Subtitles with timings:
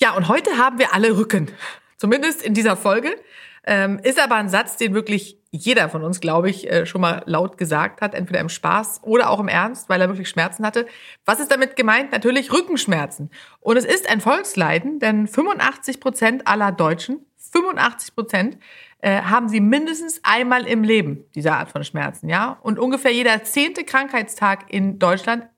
[0.00, 1.50] Ja, und heute haben wir alle Rücken.
[1.96, 3.16] Zumindest in dieser Folge.
[3.64, 7.22] Ähm, ist aber ein Satz, den wirklich jeder von uns, glaube ich, äh, schon mal
[7.26, 10.86] laut gesagt hat, entweder im Spaß oder auch im Ernst, weil er wirklich Schmerzen hatte.
[11.24, 12.12] Was ist damit gemeint?
[12.12, 13.30] Natürlich Rückenschmerzen.
[13.58, 18.58] Und es ist ein Volksleiden, denn 85 Prozent aller Deutschen, 85 Prozent,
[19.00, 22.58] äh, haben sie mindestens einmal im Leben diese Art von Schmerzen, ja?
[22.62, 25.48] Und ungefähr jeder zehnte Krankheitstag in Deutschland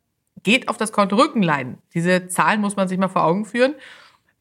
[0.42, 1.78] geht auf das Konto Rückenleiden.
[1.92, 3.74] Diese Zahlen muss man sich mal vor Augen führen.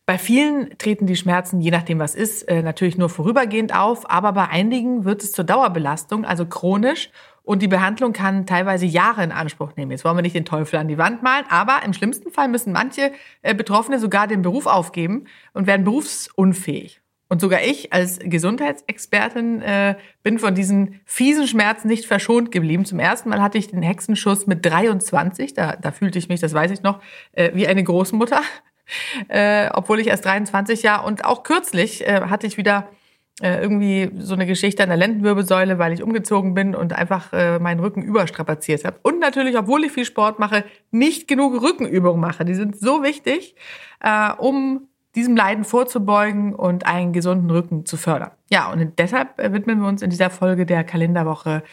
[0.09, 4.31] Bei vielen treten die Schmerzen, je nachdem was ist, äh, natürlich nur vorübergehend auf, aber
[4.31, 7.11] bei einigen wird es zur Dauerbelastung, also chronisch.
[7.43, 9.91] Und die Behandlung kann teilweise Jahre in Anspruch nehmen.
[9.91, 12.73] Jetzt wollen wir nicht den Teufel an die Wand malen, aber im schlimmsten Fall müssen
[12.73, 13.11] manche
[13.43, 17.02] äh, Betroffene sogar den Beruf aufgeben und werden berufsunfähig.
[17.27, 22.83] Und sogar ich als Gesundheitsexpertin äh, bin von diesen fiesen Schmerzen nicht verschont geblieben.
[22.83, 26.55] Zum ersten Mal hatte ich den Hexenschuss mit 23, da, da fühlte ich mich, das
[26.55, 26.99] weiß ich noch,
[27.33, 28.41] äh, wie eine Großmutter
[29.27, 32.89] äh, obwohl ich erst 23 Jahre und auch kürzlich äh, hatte ich wieder
[33.41, 37.57] äh, irgendwie so eine Geschichte an der Lendenwirbelsäule, weil ich umgezogen bin und einfach äh,
[37.59, 38.99] meinen Rücken überstrapaziert habe.
[39.01, 42.43] Und natürlich, obwohl ich viel Sport mache, nicht genug Rückenübungen mache.
[42.43, 43.55] Die sind so wichtig,
[44.01, 48.31] äh, um diesem Leiden vorzubeugen und einen gesunden Rücken zu fördern.
[48.49, 51.63] Ja, und deshalb äh, widmen wir uns in dieser Folge der Kalenderwoche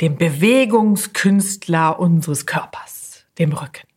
[0.00, 3.87] dem Bewegungskünstler unseres Körpers, dem Rücken.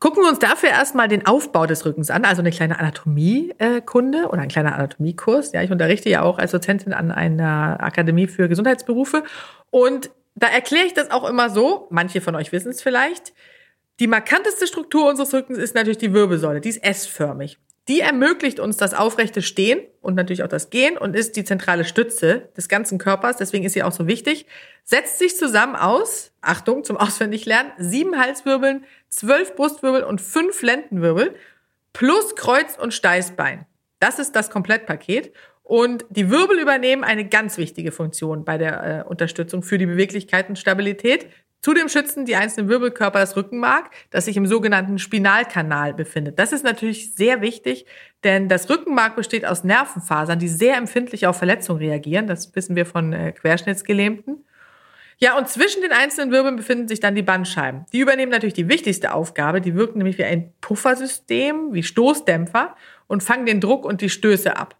[0.00, 4.40] Gucken wir uns dafür erstmal den Aufbau des Rückens an, also eine kleine Anatomiekunde oder
[4.40, 5.52] ein kleiner Anatomiekurs.
[5.52, 9.24] Ja, ich unterrichte ja auch als Dozentin an einer Akademie für Gesundheitsberufe
[9.70, 13.34] und da erkläre ich das auch immer so, manche von euch wissen es vielleicht.
[13.98, 17.58] Die markanteste Struktur unseres Rückens ist natürlich die Wirbelsäule, die ist S-förmig.
[17.88, 21.84] Die ermöglicht uns das aufrechte Stehen und natürlich auch das Gehen und ist die zentrale
[21.84, 23.36] Stütze des ganzen Körpers.
[23.36, 24.46] Deswegen ist sie auch so wichtig.
[24.84, 31.34] Setzt sich zusammen aus, Achtung zum Auswendiglernen, sieben Halswirbeln, zwölf Brustwirbel und fünf Lendenwirbel
[31.92, 33.66] plus Kreuz- und Steißbein.
[33.98, 35.32] Das ist das Komplettpaket.
[35.62, 40.48] Und die Wirbel übernehmen eine ganz wichtige Funktion bei der äh, Unterstützung für die Beweglichkeit
[40.48, 41.28] und Stabilität.
[41.60, 46.38] Zudem schützen die einzelnen Wirbelkörper das Rückenmark, das sich im sogenannten Spinalkanal befindet.
[46.38, 47.84] Das ist natürlich sehr wichtig,
[48.24, 52.26] denn das Rückenmark besteht aus Nervenfasern, die sehr empfindlich auf Verletzungen reagieren.
[52.26, 54.44] Das wissen wir von äh, Querschnittsgelähmten.
[55.22, 57.84] Ja, und zwischen den einzelnen Wirbeln befinden sich dann die Bandscheiben.
[57.92, 59.60] Die übernehmen natürlich die wichtigste Aufgabe.
[59.60, 62.74] Die wirken nämlich wie ein Puffersystem, wie Stoßdämpfer
[63.06, 64.76] und fangen den Druck und die Stöße ab.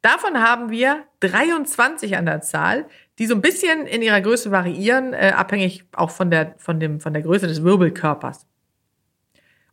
[0.00, 2.86] Davon haben wir 23 an der Zahl,
[3.18, 7.00] die so ein bisschen in ihrer Größe variieren, äh, abhängig auch von der, von, dem,
[7.00, 8.46] von der Größe des Wirbelkörpers.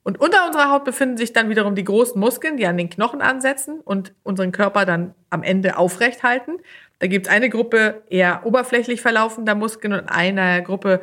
[0.03, 3.21] Und unter unserer Haut befinden sich dann wiederum die großen Muskeln, die an den Knochen
[3.21, 6.59] ansetzen und unseren Körper dann am Ende aufrecht halten.
[6.99, 11.01] Da gibt es eine Gruppe eher oberflächlich verlaufender Muskeln und eine Gruppe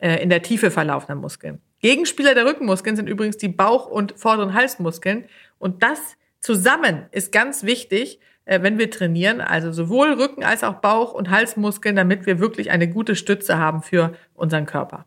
[0.00, 1.60] äh, in der Tiefe verlaufender Muskeln.
[1.80, 5.26] Gegenspieler der Rückenmuskeln sind übrigens die Bauch- und vorderen Halsmuskeln.
[5.58, 10.74] Und das zusammen ist ganz wichtig, äh, wenn wir trainieren, also sowohl Rücken als auch
[10.74, 15.06] Bauch- und Halsmuskeln, damit wir wirklich eine gute Stütze haben für unseren Körper.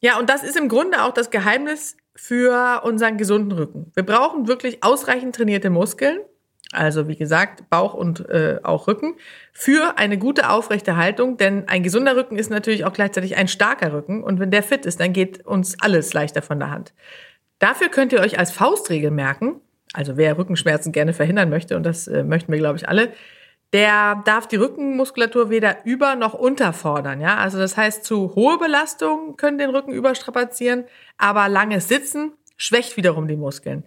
[0.00, 3.90] Ja, und das ist im Grunde auch das Geheimnis für unseren gesunden Rücken.
[3.94, 6.20] Wir brauchen wirklich ausreichend trainierte Muskeln,
[6.72, 9.14] also wie gesagt Bauch und äh, auch Rücken,
[9.52, 13.92] für eine gute aufrechte Haltung, denn ein gesunder Rücken ist natürlich auch gleichzeitig ein starker
[13.92, 16.92] Rücken und wenn der fit ist, dann geht uns alles leichter von der Hand.
[17.58, 19.60] Dafür könnt ihr euch als Faustregel merken,
[19.92, 23.12] also wer Rückenschmerzen gerne verhindern möchte, und das äh, möchten wir, glaube ich, alle,
[23.72, 27.20] der darf die Rückenmuskulatur weder über noch unterfordern.
[27.20, 27.36] Ja?
[27.36, 30.84] Also das heißt, zu hohe Belastungen können den Rücken überstrapazieren,
[31.18, 33.84] aber langes Sitzen schwächt wiederum die Muskeln.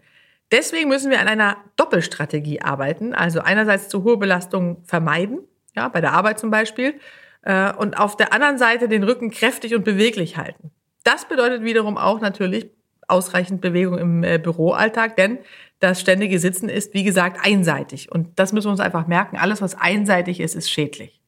[0.51, 3.13] Deswegen müssen wir an einer Doppelstrategie arbeiten.
[3.13, 5.40] Also einerseits zu hohe Belastungen vermeiden,
[5.75, 7.00] ja, bei der Arbeit zum Beispiel,
[7.44, 10.72] äh, und auf der anderen Seite den Rücken kräftig und beweglich halten.
[11.04, 12.69] Das bedeutet wiederum auch natürlich
[13.07, 15.40] ausreichend Bewegung im äh, Büroalltag, denn
[15.80, 18.12] das ständige Sitzen ist, wie gesagt, einseitig.
[18.12, 19.38] Und das müssen wir uns einfach merken.
[19.38, 21.22] Alles, was einseitig ist, ist schädlich.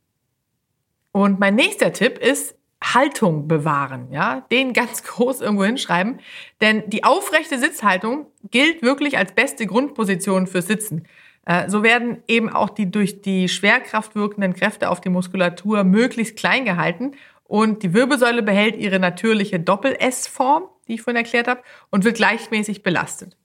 [1.12, 6.20] Und mein nächster Tipp ist, Haltung bewahren, ja, den ganz groß irgendwo hinschreiben,
[6.62, 11.06] denn die aufrechte Sitzhaltung gilt wirklich als beste Grundposition fürs Sitzen.
[11.46, 16.38] Äh, so werden eben auch die durch die Schwerkraft wirkenden Kräfte auf die Muskulatur möglichst
[16.38, 17.14] klein gehalten
[17.44, 22.82] Und die Wirbelsäule behält ihre natürliche Doppel-S-Form, die ich vorhin erklärt habe, und wird gleichmäßig
[22.82, 23.36] belastet.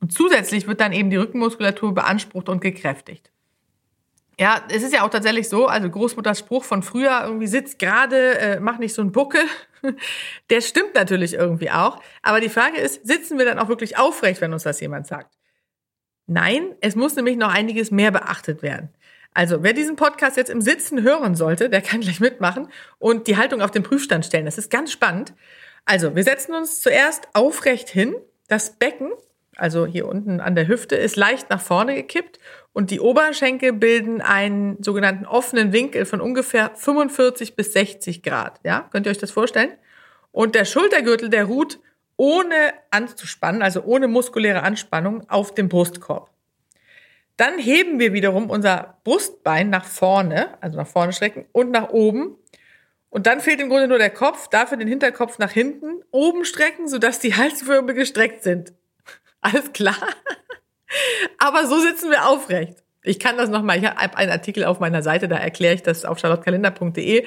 [0.00, 3.30] Und zusätzlich wird dann eben die Rückenmuskulatur beansprucht und gekräftigt.
[4.40, 8.38] Ja, es ist ja auch tatsächlich so, also Großmutters Spruch von früher, irgendwie sitzt gerade,
[8.38, 9.42] äh, mach nicht so einen Buckel,
[10.50, 12.00] der stimmt natürlich irgendwie auch.
[12.22, 15.36] Aber die Frage ist, sitzen wir dann auch wirklich aufrecht, wenn uns das jemand sagt?
[16.26, 18.88] Nein, es muss nämlich noch einiges mehr beachtet werden.
[19.34, 23.36] Also, wer diesen Podcast jetzt im Sitzen hören sollte, der kann gleich mitmachen und die
[23.36, 24.46] Haltung auf den Prüfstand stellen.
[24.46, 25.34] Das ist ganz spannend.
[25.84, 28.14] Also, wir setzen uns zuerst aufrecht hin.
[28.48, 29.12] Das Becken
[29.60, 32.38] also hier unten an der Hüfte, ist leicht nach vorne gekippt
[32.72, 38.60] und die Oberschenkel bilden einen sogenannten offenen Winkel von ungefähr 45 bis 60 Grad.
[38.64, 39.72] Ja, könnt ihr euch das vorstellen?
[40.32, 41.80] Und der Schultergürtel, der ruht
[42.16, 46.30] ohne anzuspannen, also ohne muskuläre Anspannung auf dem Brustkorb.
[47.36, 52.36] Dann heben wir wiederum unser Brustbein nach vorne, also nach vorne strecken und nach oben.
[53.08, 56.86] Und dann fehlt im Grunde nur der Kopf, dafür den Hinterkopf nach hinten, oben strecken,
[56.86, 58.74] sodass die Halswirbel gestreckt sind.
[59.40, 59.96] Alles klar.
[61.38, 62.82] Aber so sitzen wir aufrecht.
[63.02, 66.04] Ich kann das nochmal, ich habe einen Artikel auf meiner Seite, da erkläre ich das
[66.04, 67.24] auf charlottekalender.de.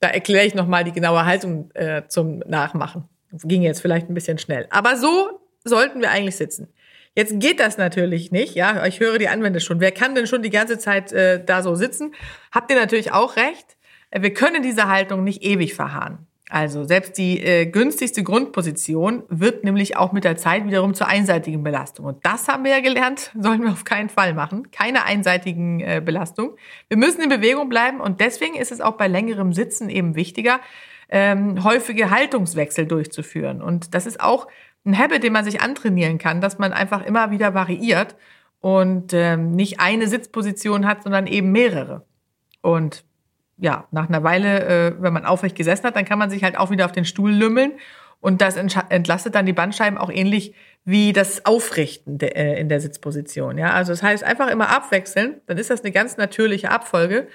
[0.00, 3.08] Da erkläre ich nochmal die genaue Haltung äh, zum Nachmachen.
[3.44, 4.66] Ging jetzt vielleicht ein bisschen schnell.
[4.70, 6.72] Aber so sollten wir eigentlich sitzen.
[7.14, 8.86] Jetzt geht das natürlich nicht, ja.
[8.86, 9.80] Ich höre die Anwender schon.
[9.80, 12.14] Wer kann denn schon die ganze Zeit äh, da so sitzen?
[12.50, 13.76] Habt ihr natürlich auch recht.
[14.10, 16.26] Wir können diese Haltung nicht ewig verharren.
[16.50, 21.62] Also selbst die äh, günstigste Grundposition wird nämlich auch mit der Zeit wiederum zur einseitigen
[21.62, 22.06] Belastung.
[22.06, 24.72] Und das haben wir ja gelernt, sollen wir auf keinen Fall machen.
[24.72, 26.56] Keine einseitigen äh, Belastung.
[26.88, 30.58] Wir müssen in Bewegung bleiben und deswegen ist es auch bei längerem Sitzen eben wichtiger,
[31.08, 33.62] ähm, häufige Haltungswechsel durchzuführen.
[33.62, 34.48] Und das ist auch
[34.84, 38.16] ein Habit, den man sich antrainieren kann, dass man einfach immer wieder variiert
[38.60, 42.04] und ähm, nicht eine Sitzposition hat, sondern eben mehrere.
[42.60, 43.04] Und
[43.60, 46.58] ja, nach einer Weile, äh, wenn man aufrecht gesessen hat, dann kann man sich halt
[46.58, 47.72] auch wieder auf den Stuhl lümmeln.
[48.20, 50.54] Und das entlastet dann die Bandscheiben auch ähnlich
[50.84, 53.56] wie das Aufrichten de, äh, in der Sitzposition.
[53.56, 57.28] Ja, also das heißt einfach immer abwechseln, dann ist das eine ganz natürliche Abfolge.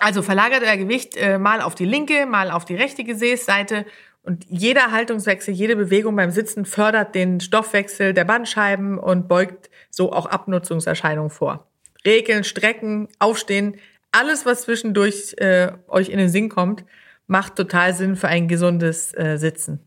[0.00, 3.84] Also verlagert euer Gewicht äh, mal auf die linke, mal auf die rechte Gesäßseite
[4.22, 10.12] und jeder Haltungswechsel, jede Bewegung beim Sitzen fördert den Stoffwechsel der Bandscheiben und beugt so
[10.12, 11.66] auch Abnutzungserscheinungen vor.
[12.04, 13.76] Regeln, strecken, aufstehen,
[14.12, 16.84] alles, was zwischendurch äh, euch in den Sinn kommt,
[17.26, 19.80] macht total Sinn für ein gesundes äh, Sitzen.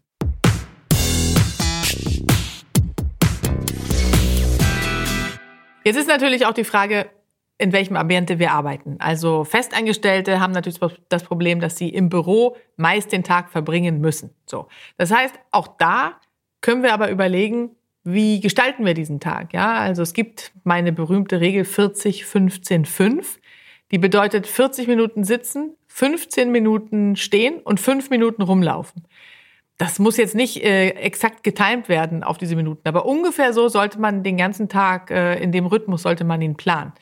[5.83, 7.09] Jetzt ist natürlich auch die Frage,
[7.57, 8.97] in welchem Ambiente wir arbeiten.
[8.99, 10.79] Also Festangestellte haben natürlich
[11.09, 14.31] das Problem, dass sie im Büro meist den Tag verbringen müssen.
[14.45, 14.67] So.
[14.97, 16.19] Das heißt, auch da
[16.61, 19.53] können wir aber überlegen, wie gestalten wir diesen Tag?
[19.53, 23.39] Ja, also es gibt meine berühmte Regel 40, 15, 5.
[23.91, 29.03] Die bedeutet 40 Minuten sitzen, 15 Minuten stehen und 5 Minuten rumlaufen.
[29.77, 33.99] Das muss jetzt nicht äh, exakt getimt werden auf diese Minuten, aber ungefähr so sollte
[33.99, 36.93] man den ganzen Tag, äh, in dem Rhythmus sollte man ihn planen.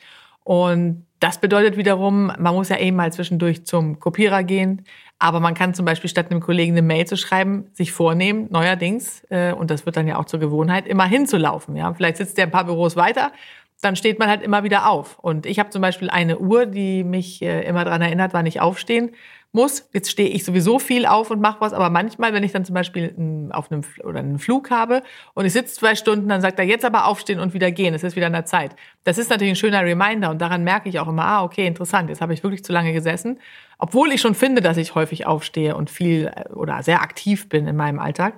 [0.42, 4.86] Und das bedeutet wiederum, man muss ja eben mal zwischendurch zum Kopierer gehen,
[5.18, 9.24] aber man kann zum Beispiel statt einem Kollegen eine Mail zu schreiben, sich vornehmen, neuerdings,
[9.28, 11.76] äh, und das wird dann ja auch zur Gewohnheit, immer hinzulaufen.
[11.76, 13.32] Ja, vielleicht sitzt der ein paar Büros weiter
[13.80, 15.18] dann steht man halt immer wieder auf.
[15.18, 18.60] Und ich habe zum Beispiel eine Uhr, die mich äh, immer daran erinnert, wann ich
[18.60, 19.12] aufstehen
[19.52, 19.88] muss.
[19.92, 22.74] Jetzt stehe ich sowieso viel auf und mache was, aber manchmal, wenn ich dann zum
[22.74, 25.02] Beispiel auf einem oder einen Flug habe
[25.34, 27.94] und ich sitze zwei Stunden, dann sagt er jetzt aber aufstehen und wieder gehen.
[27.94, 28.76] Es ist wieder an der Zeit.
[29.02, 32.10] Das ist natürlich ein schöner Reminder und daran merke ich auch immer, ah, okay, interessant,
[32.10, 33.40] jetzt habe ich wirklich zu lange gesessen.
[33.78, 37.66] Obwohl ich schon finde, dass ich häufig aufstehe und viel äh, oder sehr aktiv bin
[37.66, 38.34] in meinem Alltag.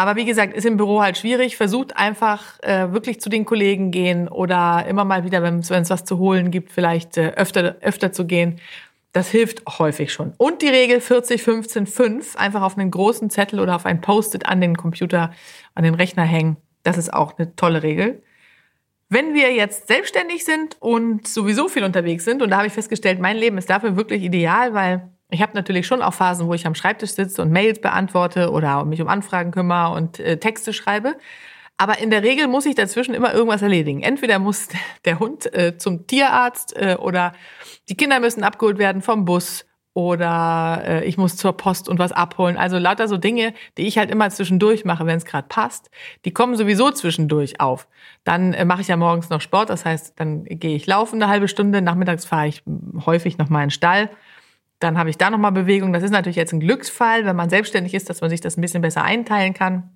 [0.00, 1.58] Aber wie gesagt, ist im Büro halt schwierig.
[1.58, 6.06] Versucht einfach äh, wirklich zu den Kollegen gehen oder immer mal wieder, wenn es was
[6.06, 8.60] zu holen gibt, vielleicht äh, öfter, öfter zu gehen.
[9.12, 10.32] Das hilft häufig schon.
[10.38, 14.46] Und die Regel 40, 15, 5 einfach auf einen großen Zettel oder auf ein Post-it
[14.46, 15.32] an den Computer,
[15.74, 16.56] an den Rechner hängen.
[16.82, 18.22] Das ist auch eine tolle Regel.
[19.10, 23.20] Wenn wir jetzt selbstständig sind und sowieso viel unterwegs sind, und da habe ich festgestellt,
[23.20, 26.66] mein Leben ist dafür wirklich ideal, weil ich habe natürlich schon auch Phasen, wo ich
[26.66, 31.16] am Schreibtisch sitze und Mails beantworte oder mich um Anfragen kümmere und äh, Texte schreibe.
[31.76, 34.02] Aber in der Regel muss ich dazwischen immer irgendwas erledigen.
[34.02, 34.68] Entweder muss
[35.04, 37.32] der Hund äh, zum Tierarzt äh, oder
[37.88, 42.12] die Kinder müssen abgeholt werden vom Bus oder äh, ich muss zur Post und was
[42.12, 42.56] abholen.
[42.56, 45.90] Also lauter so Dinge, die ich halt immer zwischendurch mache, wenn es gerade passt.
[46.24, 47.88] Die kommen sowieso zwischendurch auf.
[48.24, 51.30] Dann äh, mache ich ja morgens noch Sport, das heißt, dann gehe ich laufen eine
[51.30, 51.82] halbe Stunde.
[51.82, 52.62] Nachmittags fahre ich
[53.04, 54.10] häufig noch mal in den Stall
[54.80, 55.92] dann habe ich da nochmal Bewegung.
[55.92, 58.62] Das ist natürlich jetzt ein Glücksfall, wenn man selbstständig ist, dass man sich das ein
[58.62, 59.90] bisschen besser einteilen kann.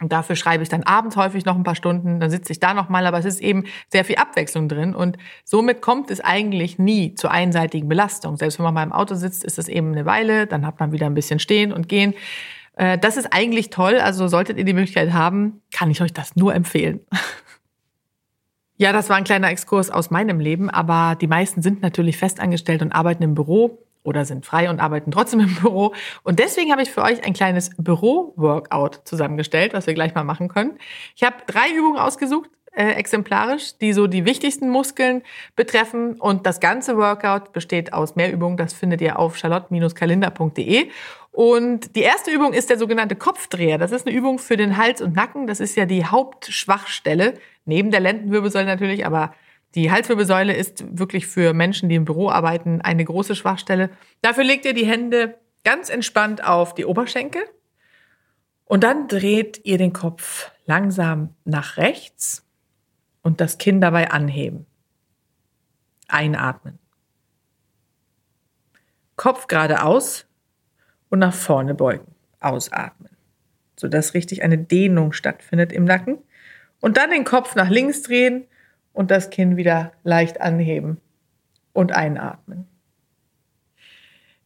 [0.00, 2.74] Und dafür schreibe ich dann abends häufig noch ein paar Stunden, dann sitze ich da
[2.74, 6.78] noch mal, aber es ist eben sehr viel Abwechslung drin und somit kommt es eigentlich
[6.78, 8.36] nie zur einseitigen Belastung.
[8.36, 10.92] Selbst wenn man mal im Auto sitzt, ist das eben eine Weile, dann hat man
[10.92, 12.12] wieder ein bisschen stehen und gehen.
[12.74, 16.36] Äh, das ist eigentlich toll, also solltet ihr die Möglichkeit haben, kann ich euch das
[16.36, 17.00] nur empfehlen.
[18.78, 22.82] Ja, das war ein kleiner Exkurs aus meinem Leben, aber die meisten sind natürlich festangestellt
[22.82, 25.94] und arbeiten im Büro oder sind frei und arbeiten trotzdem im Büro.
[26.22, 30.48] Und deswegen habe ich für euch ein kleines Büro-Workout zusammengestellt, was wir gleich mal machen
[30.48, 30.78] können.
[31.14, 35.22] Ich habe drei Übungen ausgesucht, äh, exemplarisch, die so die wichtigsten Muskeln
[35.56, 36.20] betreffen.
[36.20, 38.56] Und das ganze Workout besteht aus mehr Übungen.
[38.56, 40.88] Das findet ihr auf charlotte-kalender.de.
[41.32, 43.78] Und die erste Übung ist der sogenannte Kopfdreher.
[43.78, 45.46] Das ist eine Übung für den Hals und Nacken.
[45.46, 47.34] Das ist ja die Hauptschwachstelle,
[47.64, 49.34] neben der Lendenwirbelsäule natürlich, aber
[49.76, 53.90] die Halswirbelsäule ist wirklich für Menschen, die im Büro arbeiten, eine große Schwachstelle.
[54.22, 57.42] Dafür legt ihr die Hände ganz entspannt auf die Oberschenkel
[58.64, 62.46] und dann dreht ihr den Kopf langsam nach rechts
[63.22, 64.64] und das Kinn dabei anheben.
[66.08, 66.78] Einatmen.
[69.16, 70.26] Kopf geradeaus
[71.10, 72.14] und nach vorne beugen.
[72.40, 73.16] Ausatmen,
[73.76, 76.18] sodass richtig eine Dehnung stattfindet im Nacken.
[76.80, 78.46] Und dann den Kopf nach links drehen
[78.96, 80.98] und das Kinn wieder leicht anheben
[81.74, 82.66] und einatmen.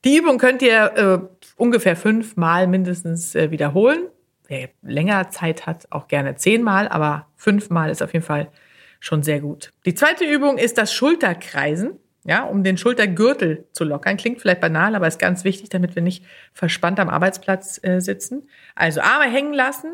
[0.05, 4.09] Die Übung könnt ihr äh, ungefähr fünfmal mindestens äh, wiederholen.
[4.49, 8.51] Wer länger Zeit hat, auch gerne zehnmal, aber fünfmal ist auf jeden Fall
[8.99, 9.73] schon sehr gut.
[9.87, 11.93] Die zweite Übung ist das Schulterkreisen,
[12.25, 14.17] ja, um den Schultergürtel zu lockern.
[14.17, 18.49] Klingt vielleicht banal, aber ist ganz wichtig, damit wir nicht verspannt am Arbeitsplatz äh, sitzen.
[18.75, 19.93] Also Arme hängen lassen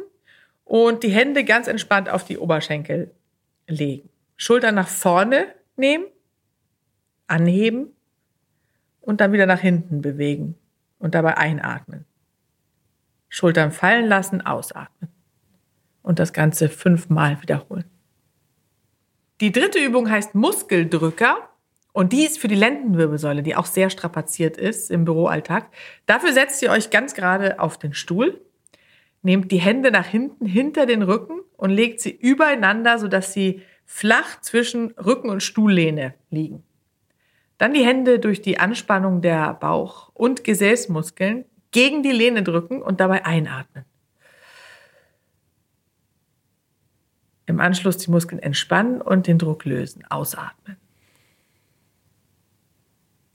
[0.64, 3.10] und die Hände ganz entspannt auf die Oberschenkel
[3.68, 4.08] legen.
[4.36, 6.06] Schultern nach vorne nehmen,
[7.26, 7.88] anheben
[9.00, 10.56] und dann wieder nach hinten bewegen
[10.98, 12.04] und dabei einatmen.
[13.28, 15.10] Schultern fallen lassen, ausatmen.
[16.02, 17.84] Und das Ganze fünfmal wiederholen.
[19.40, 21.48] Die dritte Übung heißt Muskeldrücker
[21.92, 25.68] und die ist für die Lendenwirbelsäule, die auch sehr strapaziert ist im Büroalltag.
[26.06, 28.40] Dafür setzt ihr euch ganz gerade auf den Stuhl,
[29.22, 34.40] nehmt die Hände nach hinten hinter den Rücken und legt sie übereinander, sodass sie flach
[34.40, 36.64] zwischen Rücken und Stuhllehne liegen.
[37.56, 43.00] Dann die Hände durch die Anspannung der Bauch- und Gesäßmuskeln gegen die Lehne drücken und
[43.00, 43.84] dabei einatmen.
[47.46, 50.04] Im Anschluss die Muskeln entspannen und den Druck lösen.
[50.10, 50.76] Ausatmen.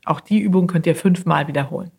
[0.04, 1.92] Auch die Übung könnt ihr fünfmal wiederholen.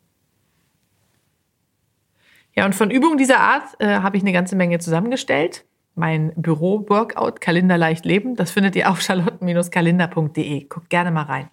[2.54, 7.40] Ja, und von Übungen dieser Art äh, habe ich eine ganze Menge zusammengestellt mein Büro-Workout
[7.40, 8.36] Kalender leicht leben.
[8.36, 10.64] Das findet ihr auf charlotten-kalender.de.
[10.64, 11.50] Guckt gerne mal rein.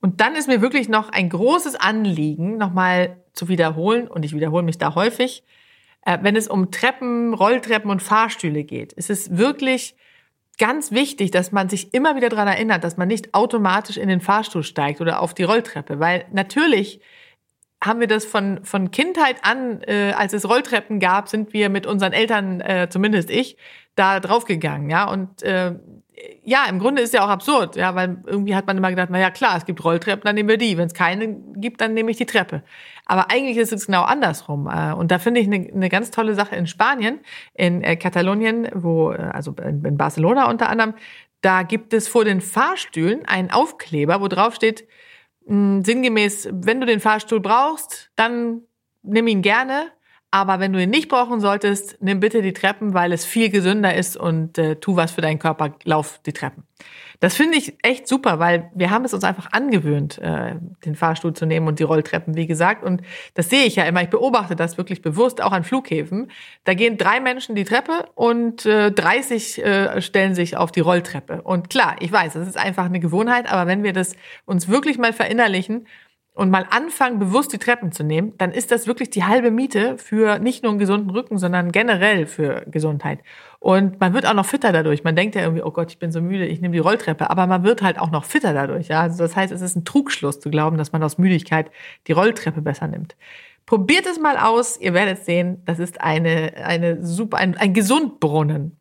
[0.00, 4.64] Und dann ist mir wirklich noch ein großes Anliegen, nochmal zu wiederholen, und ich wiederhole
[4.64, 5.44] mich da häufig,
[6.04, 8.92] äh, wenn es um Treppen, Rolltreppen und Fahrstühle geht.
[8.96, 9.94] Es ist wirklich
[10.58, 14.20] ganz wichtig, dass man sich immer wieder daran erinnert, dass man nicht automatisch in den
[14.20, 17.00] Fahrstuhl steigt oder auf die Rolltreppe, weil natürlich
[17.82, 21.86] haben wir das von, von Kindheit an, äh, als es Rolltreppen gab, sind wir mit
[21.86, 23.56] unseren Eltern, äh, zumindest ich,
[23.96, 25.10] da draufgegangen, ja.
[25.10, 25.74] Und äh,
[26.44, 29.18] ja, im Grunde ist ja auch absurd, ja, weil irgendwie hat man immer gedacht, na
[29.18, 30.78] ja, klar, es gibt Rolltreppen, dann nehmen wir die.
[30.78, 32.62] Wenn es keine gibt, dann nehme ich die Treppe.
[33.06, 34.68] Aber eigentlich ist es genau andersrum.
[34.68, 37.20] Äh, und da finde ich eine, eine ganz tolle Sache in Spanien,
[37.54, 40.94] in äh, Katalonien, wo, äh, also in Barcelona unter anderem,
[41.40, 44.84] da gibt es vor den Fahrstühlen einen Aufkleber, wo drauf steht,
[45.46, 48.62] hm, sinngemäß, wenn du den Fahrstuhl brauchst, dann
[49.02, 49.90] nimm ihn gerne.
[50.30, 53.94] Aber wenn du ihn nicht brauchen solltest, nimm bitte die Treppen, weil es viel gesünder
[53.94, 56.64] ist und äh, tu was für deinen Körper, lauf die Treppen.
[57.22, 61.32] Das finde ich echt super, weil wir haben es uns einfach angewöhnt, äh, den Fahrstuhl
[61.32, 62.82] zu nehmen und die Rolltreppen, wie gesagt.
[62.82, 63.00] Und
[63.34, 64.02] das sehe ich ja immer.
[64.02, 66.32] Ich beobachte das wirklich bewusst, auch an Flughäfen.
[66.64, 71.42] Da gehen drei Menschen die Treppe und äh, 30 äh, stellen sich auf die Rolltreppe.
[71.42, 74.98] Und klar, ich weiß, das ist einfach eine Gewohnheit, aber wenn wir das uns wirklich
[74.98, 75.86] mal verinnerlichen,
[76.34, 79.98] und mal anfangen, bewusst die Treppen zu nehmen, dann ist das wirklich die halbe Miete
[79.98, 83.20] für nicht nur einen gesunden Rücken, sondern generell für Gesundheit.
[83.58, 85.04] Und man wird auch noch fitter dadurch.
[85.04, 87.28] Man denkt ja irgendwie, oh Gott, ich bin so müde, ich nehme die Rolltreppe.
[87.28, 88.88] Aber man wird halt auch noch fitter dadurch.
[88.88, 89.02] Ja?
[89.02, 91.70] Also das heißt, es ist ein Trugschluss zu glauben, dass man aus Müdigkeit
[92.06, 93.14] die Rolltreppe besser nimmt.
[93.66, 94.80] Probiert es mal aus.
[94.80, 98.78] Ihr werdet sehen, das ist eine, eine super, ein, ein Gesundbrunnen.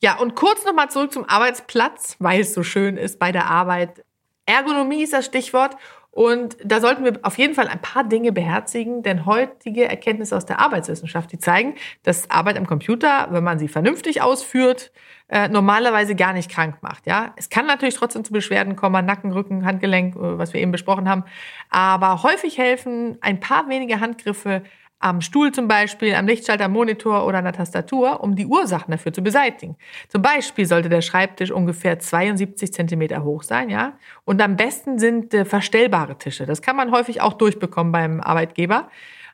[0.00, 4.04] Ja, und kurz nochmal zurück zum Arbeitsplatz, weil es so schön ist bei der Arbeit.
[4.46, 5.76] Ergonomie ist das Stichwort.
[6.14, 10.46] Und da sollten wir auf jeden Fall ein paar Dinge beherzigen, denn heutige Erkenntnisse aus
[10.46, 14.92] der Arbeitswissenschaft, die zeigen, dass Arbeit am Computer, wenn man sie vernünftig ausführt,
[15.28, 17.08] äh, normalerweise gar nicht krank macht.
[17.08, 20.70] Ja, es kann natürlich trotzdem zu Beschwerden kommen, Nacken, Rücken, Handgelenk, äh, was wir eben
[20.70, 21.24] besprochen haben,
[21.68, 24.62] aber häufig helfen ein paar wenige Handgriffe
[24.98, 29.12] am Stuhl zum Beispiel, am Lichtschalter, Monitor oder an der Tastatur, um die Ursachen dafür
[29.12, 29.76] zu beseitigen.
[30.08, 33.98] Zum Beispiel sollte der Schreibtisch ungefähr 72 Zentimeter hoch sein, ja.
[34.24, 36.46] Und am besten sind äh, verstellbare Tische.
[36.46, 38.88] Das kann man häufig auch durchbekommen beim Arbeitgeber.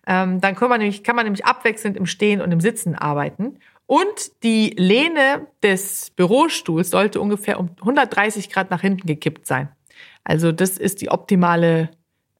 [0.06, 3.58] Ähm, dann kann man, nämlich, kann man nämlich abwechselnd im Stehen und im Sitzen arbeiten.
[3.86, 9.68] Und die Lehne des Bürostuhls sollte ungefähr um 130 Grad nach hinten gekippt sein.
[10.24, 11.90] Also das ist die optimale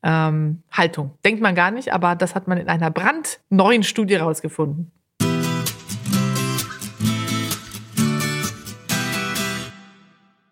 [0.03, 1.13] ähm, Haltung.
[1.25, 4.91] Denkt man gar nicht, aber das hat man in einer brandneuen Studie herausgefunden.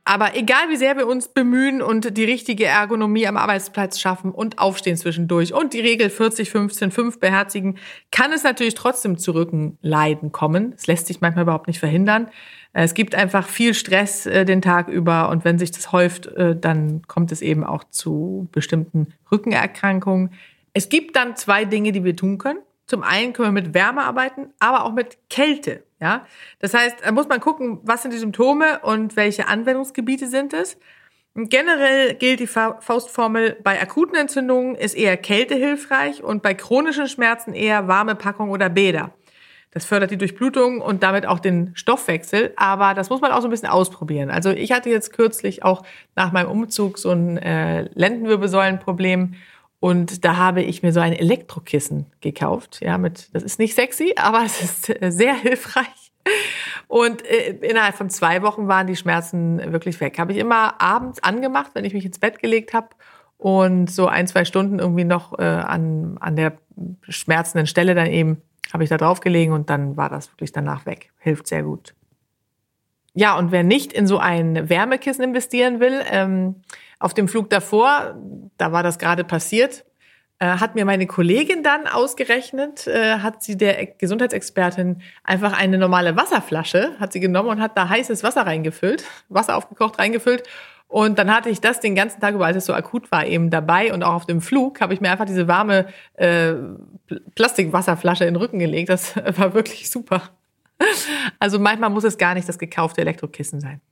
[0.08, 4.58] Aber egal wie sehr wir uns bemühen und die richtige Ergonomie am Arbeitsplatz schaffen und
[4.58, 7.76] aufstehen zwischendurch und die Regel 40, 15, 5 beherzigen,
[8.10, 10.72] kann es natürlich trotzdem zu Rückenleiden kommen.
[10.74, 12.28] Es lässt sich manchmal überhaupt nicht verhindern.
[12.72, 16.56] Es gibt einfach viel Stress äh, den Tag über und wenn sich das häuft, äh,
[16.58, 20.30] dann kommt es eben auch zu bestimmten Rückenerkrankungen.
[20.72, 22.60] Es gibt dann zwei Dinge, die wir tun können.
[22.88, 25.84] Zum einen können wir mit Wärme arbeiten, aber auch mit Kälte.
[26.00, 26.26] Ja,
[26.58, 30.78] das heißt, da muss man gucken, was sind die Symptome und welche Anwendungsgebiete sind es.
[31.34, 37.52] Generell gilt die Faustformel, bei akuten Entzündungen ist eher Kälte hilfreich und bei chronischen Schmerzen
[37.52, 39.12] eher warme Packung oder Bäder.
[39.70, 42.54] Das fördert die Durchblutung und damit auch den Stoffwechsel.
[42.56, 44.30] Aber das muss man auch so ein bisschen ausprobieren.
[44.30, 45.82] Also ich hatte jetzt kürzlich auch
[46.16, 49.34] nach meinem Umzug so ein äh, Lendenwirbelsäulenproblem.
[49.80, 52.80] Und da habe ich mir so ein Elektrokissen gekauft.
[52.82, 56.12] Ja, mit, das ist nicht sexy, aber es ist äh, sehr hilfreich.
[56.88, 60.18] Und äh, innerhalb von zwei Wochen waren die Schmerzen wirklich weg.
[60.18, 62.88] Habe ich immer abends angemacht, wenn ich mich ins Bett gelegt habe
[63.36, 66.58] und so ein, zwei Stunden irgendwie noch äh, an, an der
[67.08, 68.42] schmerzenden Stelle dann eben
[68.72, 71.10] habe ich da drauf gelegen und dann war das wirklich danach weg.
[71.18, 71.94] Hilft sehr gut.
[73.14, 76.56] Ja, und wer nicht in so ein Wärmekissen investieren will, ähm,
[76.98, 78.16] auf dem Flug davor,
[78.56, 79.84] da war das gerade passiert,
[80.38, 86.16] äh, hat mir meine Kollegin dann ausgerechnet, äh, hat sie der Gesundheitsexpertin einfach eine normale
[86.16, 90.44] Wasserflasche, hat sie genommen und hat da heißes Wasser reingefüllt, Wasser aufgekocht reingefüllt
[90.88, 93.50] und dann hatte ich das den ganzen Tag über, als es so akut war, eben
[93.50, 93.92] dabei.
[93.92, 96.54] Und auch auf dem Flug habe ich mir einfach diese warme äh,
[97.34, 98.88] Plastikwasserflasche in den Rücken gelegt.
[98.88, 100.22] Das war wirklich super.
[101.38, 103.82] Also manchmal muss es gar nicht das gekaufte Elektrokissen sein.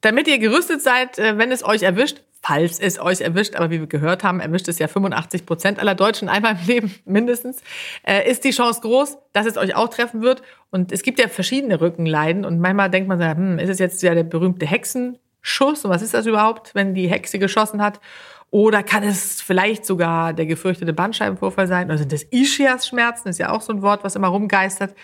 [0.00, 3.80] Damit ihr gerüstet seid, äh, wenn es euch erwischt, falls es euch erwischt, aber wie
[3.80, 7.62] wir gehört haben, erwischt es ja 85 Prozent aller Deutschen einmal im Leben mindestens,
[8.06, 10.42] äh, ist die Chance groß, dass es euch auch treffen wird.
[10.70, 14.02] Und es gibt ja verschiedene Rückenleiden und manchmal denkt man so, hm, ist es jetzt
[14.02, 15.84] ja der berühmte Hexen Schuss?
[15.84, 18.00] Und was ist das überhaupt, wenn die Hexe geschossen hat?
[18.50, 21.86] Oder kann es vielleicht sogar der gefürchtete Bandscheibenvorfall sein?
[21.86, 23.28] Oder sind das Ischias-Schmerzen?
[23.28, 24.94] Ist ja auch so ein Wort, was immer rumgeistert.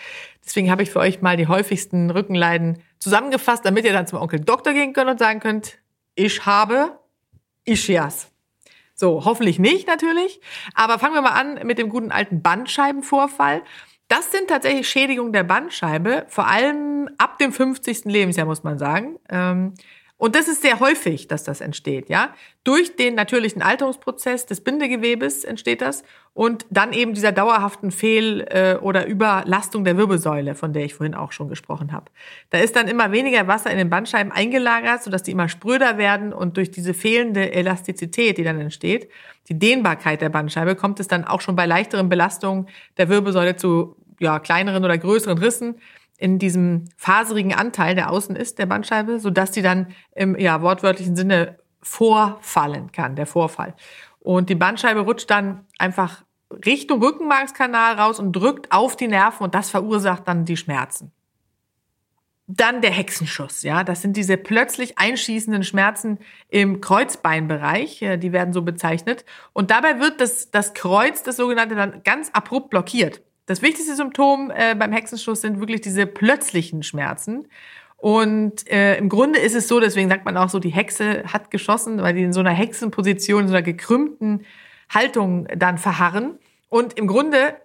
[0.44, 4.40] Deswegen habe ich für euch mal die häufigsten Rückenleiden zusammengefasst, damit ihr dann zum Onkel
[4.40, 5.78] Doktor gehen könnt und sagen könnt,
[6.14, 6.98] ich habe
[7.64, 8.30] Ischias.
[8.94, 10.40] So, hoffentlich nicht natürlich.
[10.74, 13.62] Aber fangen wir mal an mit dem guten alten Bandscheibenvorfall.
[14.06, 18.04] Das sind tatsächlich Schädigungen der Bandscheibe, vor allem ab dem 50.
[18.04, 19.18] Lebensjahr, muss man sagen.
[19.28, 19.74] Ähm,
[20.22, 22.32] und das ist sehr häufig, dass das entsteht, ja.
[22.62, 28.76] Durch den natürlichen Alterungsprozess des Bindegewebes entsteht das und dann eben dieser dauerhaften Fehl- äh,
[28.80, 32.04] oder Überlastung der Wirbelsäule, von der ich vorhin auch schon gesprochen habe.
[32.50, 36.32] Da ist dann immer weniger Wasser in den Bandscheiben eingelagert, sodass die immer spröder werden
[36.32, 39.10] und durch diese fehlende Elastizität, die dann entsteht,
[39.48, 43.96] die Dehnbarkeit der Bandscheibe, kommt es dann auch schon bei leichteren Belastungen der Wirbelsäule zu
[44.20, 45.80] ja, kleineren oder größeren Rissen
[46.18, 51.16] in diesem faserigen Anteil, der außen ist, der Bandscheibe, sodass die dann im ja, wortwörtlichen
[51.16, 53.74] Sinne vorfallen kann, der Vorfall.
[54.20, 56.22] Und die Bandscheibe rutscht dann einfach
[56.64, 61.12] Richtung Rückenmarkskanal raus und drückt auf die Nerven und das verursacht dann die Schmerzen.
[62.46, 68.52] Dann der Hexenschuss, ja, das sind diese plötzlich einschießenden Schmerzen im Kreuzbeinbereich, äh, die werden
[68.52, 69.24] so bezeichnet.
[69.52, 73.22] Und dabei wird das, das Kreuz, das sogenannte, dann ganz abrupt blockiert.
[73.46, 77.48] Das wichtigste Symptom äh, beim Hexenschuss sind wirklich diese plötzlichen Schmerzen.
[77.96, 81.50] Und äh, im Grunde ist es so, deswegen sagt man auch so, die Hexe hat
[81.50, 84.44] geschossen, weil die in so einer Hexenposition, in so einer gekrümmten
[84.90, 86.38] Haltung dann verharren.
[86.68, 87.56] Und im Grunde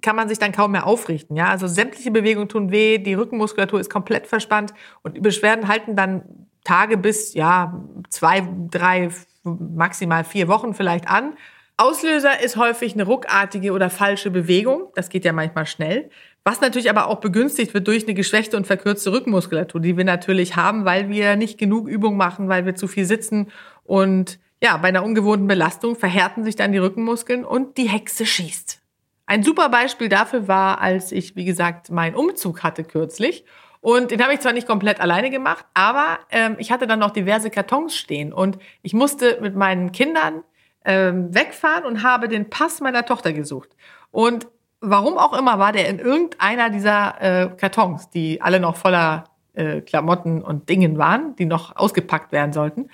[0.00, 1.36] kann man sich dann kaum mehr aufrichten.
[1.36, 5.96] Ja, also sämtliche Bewegungen tun weh, die Rückenmuskulatur ist komplett verspannt und die Beschwerden halten
[5.96, 6.22] dann
[6.64, 9.08] Tage bis ja zwei, drei,
[9.42, 11.34] maximal vier Wochen vielleicht an.
[11.80, 14.92] Auslöser ist häufig eine ruckartige oder falsche Bewegung.
[14.96, 16.10] Das geht ja manchmal schnell.
[16.44, 20.56] Was natürlich aber auch begünstigt wird durch eine geschwächte und verkürzte Rückenmuskulatur, die wir natürlich
[20.56, 23.50] haben, weil wir nicht genug Übung machen, weil wir zu viel sitzen.
[23.82, 28.82] Und ja, bei einer ungewohnten Belastung verhärten sich dann die Rückenmuskeln und die Hexe schießt.
[29.24, 33.46] Ein super Beispiel dafür war, als ich, wie gesagt, meinen Umzug hatte kürzlich.
[33.80, 37.12] Und den habe ich zwar nicht komplett alleine gemacht, aber ähm, ich hatte dann noch
[37.12, 40.42] diverse Kartons stehen und ich musste mit meinen Kindern
[40.84, 43.70] ähm, wegfahren und habe den Pass meiner Tochter gesucht.
[44.10, 44.48] Und
[44.80, 49.80] warum auch immer war der in irgendeiner dieser äh, Kartons, die alle noch voller äh,
[49.80, 52.88] Klamotten und Dingen waren, die noch ausgepackt werden sollten.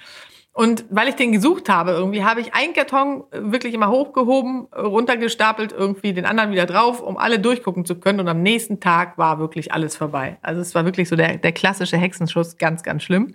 [0.56, 5.70] Und weil ich den gesucht habe, irgendwie habe ich einen Karton wirklich immer hochgehoben, runtergestapelt,
[5.70, 8.20] irgendwie den anderen wieder drauf, um alle durchgucken zu können.
[8.20, 10.38] Und am nächsten Tag war wirklich alles vorbei.
[10.40, 13.34] Also es war wirklich so der, der klassische Hexenschuss, ganz, ganz schlimm.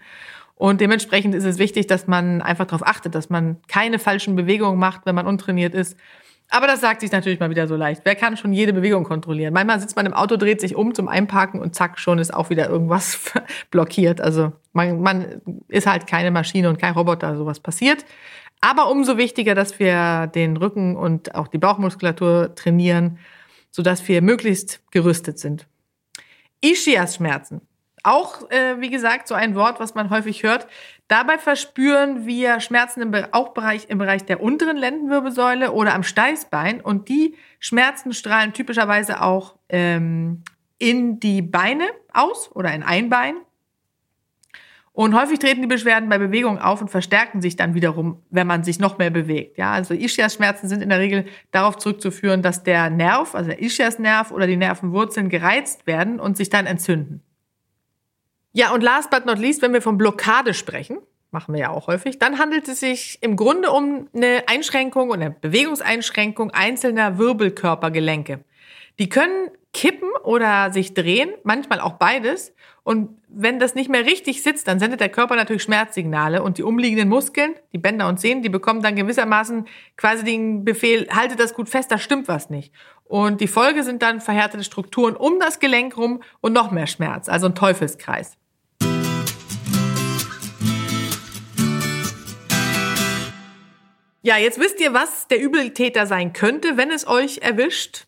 [0.56, 4.80] Und dementsprechend ist es wichtig, dass man einfach darauf achtet, dass man keine falschen Bewegungen
[4.80, 5.98] macht, wenn man untrainiert ist
[6.54, 8.02] aber das sagt sich natürlich mal wieder so leicht.
[8.04, 9.54] Wer kann schon jede Bewegung kontrollieren?
[9.54, 12.50] Manchmal sitzt man im Auto, dreht sich um zum Einparken und zack, schon ist auch
[12.50, 13.32] wieder irgendwas
[13.72, 14.20] blockiert.
[14.20, 18.04] Also man, man ist halt keine Maschine und kein Roboter, sowas passiert.
[18.60, 23.18] Aber umso wichtiger, dass wir den Rücken und auch die Bauchmuskulatur trainieren,
[23.72, 25.68] sodass wir möglichst gerüstet sind.
[26.62, 27.62] Ischias-Schmerzen.
[28.04, 30.68] Auch, äh, wie gesagt, so ein Wort, was man häufig hört.
[31.08, 36.82] Dabei verspüren wir Schmerzen im Bauchbereich, im Bereich der unteren Lendenwirbelsäule oder am Steißbein.
[36.82, 40.44] Und die Schmerzen strahlen typischerweise auch ähm,
[40.78, 43.36] in die Beine aus oder in ein Bein.
[44.94, 48.64] Und häufig treten die Beschwerden bei Bewegung auf und verstärken sich dann wiederum, wenn man
[48.64, 49.58] sich noch mehr bewegt.
[49.58, 54.32] Ja, also Ischias-Schmerzen sind in der Regel darauf zurückzuführen, dass der Nerv, also der Ischias-Nerv
[54.32, 57.22] oder die Nervenwurzeln gereizt werden und sich dann entzünden.
[58.54, 60.98] Ja, und last but not least, wenn wir von Blockade sprechen,
[61.32, 65.22] machen wir ja auch häufig, dann handelt es sich im Grunde um eine Einschränkung und
[65.22, 68.44] eine Bewegungseinschränkung einzelner Wirbelkörpergelenke.
[69.00, 72.54] Die können kippen oder sich drehen, manchmal auch beides.
[72.84, 76.64] Und wenn das nicht mehr richtig sitzt, dann sendet der Körper natürlich Schmerzsignale und die
[76.64, 81.54] umliegenden Muskeln, die Bänder und Sehnen, die bekommen dann gewissermaßen quasi den Befehl, haltet das
[81.54, 82.74] gut fest, da stimmt was nicht.
[83.06, 87.30] Und die Folge sind dann verhärtete Strukturen um das Gelenk rum und noch mehr Schmerz,
[87.30, 88.38] also ein Teufelskreis.
[94.24, 98.06] Ja, jetzt wisst ihr, was der Übeltäter sein könnte, wenn es euch erwischt.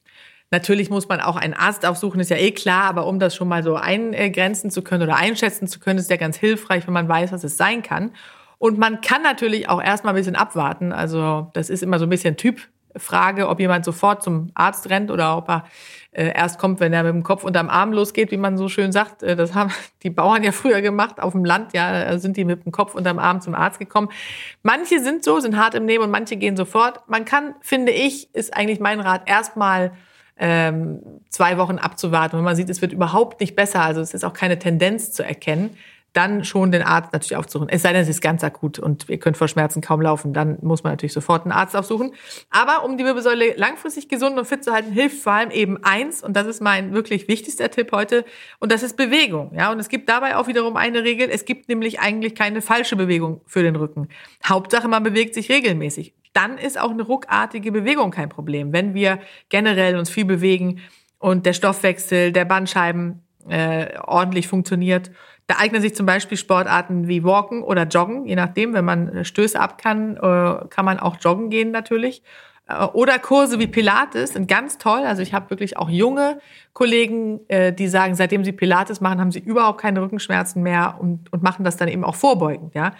[0.51, 3.47] Natürlich muss man auch einen Arzt aufsuchen, ist ja eh klar, aber um das schon
[3.47, 7.09] mal so eingrenzen zu können oder einschätzen zu können, ist ja ganz hilfreich, wenn man
[7.09, 8.11] weiß, was es sein kann.
[8.59, 10.91] Und man kann natürlich auch erstmal ein bisschen abwarten.
[10.91, 12.37] Also das ist immer so ein bisschen
[12.93, 15.65] Typfrage, ob jemand sofort zum Arzt rennt oder ob er
[16.11, 18.91] äh, erst kommt, wenn er mit dem Kopf unterm Arm losgeht, wie man so schön
[18.91, 19.23] sagt.
[19.23, 19.71] Äh, das haben
[20.03, 21.21] die Bauern ja früher gemacht.
[21.21, 24.09] Auf dem Land, ja, sind die mit dem Kopf unterm Arm zum Arzt gekommen.
[24.61, 27.01] Manche sind so, sind hart im Nehmen und manche gehen sofort.
[27.07, 29.91] Man kann, finde ich, ist eigentlich mein Rat, erstmal
[30.37, 32.37] ähm, zwei Wochen abzuwarten.
[32.37, 35.23] Wenn man sieht, es wird überhaupt nicht besser, also es ist auch keine Tendenz zu
[35.23, 35.77] erkennen,
[36.13, 37.69] dann schon den Arzt natürlich aufzusuchen.
[37.69, 40.57] Es sei denn, es ist ganz akut und ihr könnt vor Schmerzen kaum laufen, dann
[40.61, 42.13] muss man natürlich sofort einen Arzt aufsuchen.
[42.51, 46.23] Aber um die Wirbelsäule langfristig gesund und fit zu halten, hilft vor allem eben eins,
[46.23, 48.25] und das ist mein wirklich wichtigster Tipp heute,
[48.59, 49.51] und das ist Bewegung.
[49.55, 51.29] Ja, und es gibt dabei auch wiederum eine Regel.
[51.31, 54.07] Es gibt nämlich eigentlich keine falsche Bewegung für den Rücken.
[54.45, 56.13] Hauptsache, man bewegt sich regelmäßig.
[56.33, 58.71] Dann ist auch eine ruckartige Bewegung kein Problem.
[58.71, 60.79] Wenn wir generell uns viel bewegen
[61.17, 65.11] und der Stoffwechsel der Bandscheiben äh, ordentlich funktioniert,
[65.47, 69.59] da eignen sich zum Beispiel Sportarten wie Walken oder Joggen, je nachdem, wenn man Stöße
[69.59, 72.23] ab kann, äh, kann man auch joggen gehen natürlich.
[72.67, 75.01] Äh, oder Kurse wie Pilates sind ganz toll.
[75.05, 76.39] Also ich habe wirklich auch junge
[76.73, 81.31] Kollegen, äh, die sagen, seitdem sie Pilates machen, haben sie überhaupt keine Rückenschmerzen mehr und,
[81.33, 82.73] und machen das dann eben auch vorbeugend.
[82.73, 82.93] Ja,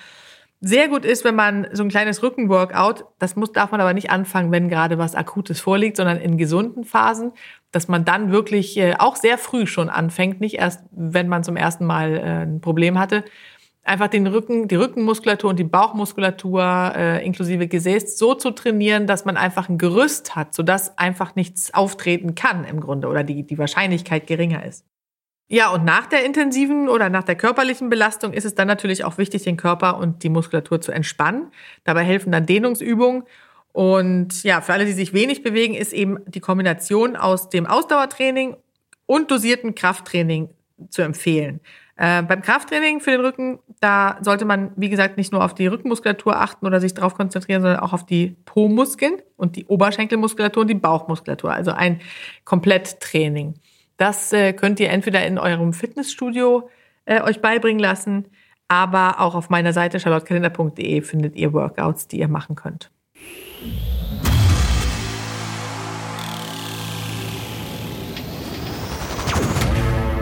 [0.66, 4.10] sehr gut ist, wenn man so ein kleines Rückenworkout, das muss, darf man aber nicht
[4.10, 7.34] anfangen, wenn gerade was Akutes vorliegt, sondern in gesunden Phasen,
[7.72, 11.58] dass man dann wirklich äh, auch sehr früh schon anfängt, nicht erst, wenn man zum
[11.58, 13.26] ersten Mal äh, ein Problem hatte,
[13.84, 19.26] einfach den Rücken, die Rückenmuskulatur und die Bauchmuskulatur äh, inklusive Gesäß so zu trainieren, dass
[19.26, 23.58] man einfach ein Gerüst hat, sodass einfach nichts auftreten kann im Grunde oder die, die
[23.58, 24.86] Wahrscheinlichkeit geringer ist.
[25.50, 29.18] Ja, und nach der intensiven oder nach der körperlichen Belastung ist es dann natürlich auch
[29.18, 31.52] wichtig, den Körper und die Muskulatur zu entspannen.
[31.84, 33.24] Dabei helfen dann Dehnungsübungen.
[33.72, 38.56] Und ja, für alle, die sich wenig bewegen, ist eben die Kombination aus dem Ausdauertraining
[39.06, 40.50] und dosierten Krafttraining
[40.90, 41.60] zu empfehlen.
[41.96, 45.68] Äh, beim Krafttraining für den Rücken, da sollte man, wie gesagt, nicht nur auf die
[45.68, 50.70] Rückenmuskulatur achten oder sich darauf konzentrieren, sondern auch auf die Po-Muskeln und die Oberschenkelmuskulatur und
[50.70, 51.54] die Bauchmuskulatur.
[51.54, 52.02] Also ein
[52.46, 53.56] Kompletttraining.
[53.98, 56.70] Das äh, könnt ihr entweder in eurem Fitnessstudio
[57.06, 58.26] äh, euch beibringen lassen,
[58.68, 62.92] aber auch auf meiner Seite charlottekalender.de findet ihr Workouts, die ihr machen könnt.